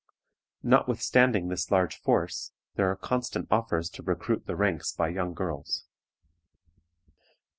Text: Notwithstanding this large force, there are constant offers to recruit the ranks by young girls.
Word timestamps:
Notwithstanding 0.63 1.47
this 1.49 1.69
large 1.69 2.01
force, 2.01 2.53
there 2.73 2.89
are 2.89 2.95
constant 2.95 3.47
offers 3.51 3.87
to 3.91 4.01
recruit 4.01 4.47
the 4.47 4.55
ranks 4.55 4.91
by 4.91 5.09
young 5.09 5.35
girls. 5.35 5.85